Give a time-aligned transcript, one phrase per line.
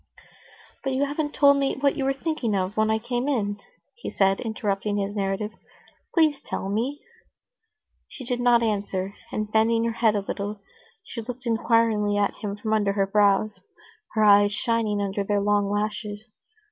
[0.83, 3.59] "But you haven't told me what you were thinking of when I came in,"
[3.93, 5.51] he said, interrupting his narrative;
[6.15, 7.01] "please tell me!"
[8.07, 10.59] She did not answer, and, bending her head a little,
[11.03, 13.61] she looked inquiringly at him from under her brows,
[14.13, 16.33] her eyes shining under their long lashes.